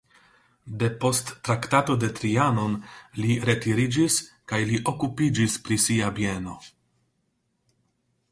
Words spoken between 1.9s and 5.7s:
de Trianon li retiriĝis kaj li okupiĝis